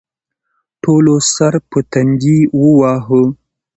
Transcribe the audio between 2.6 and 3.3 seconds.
واهه.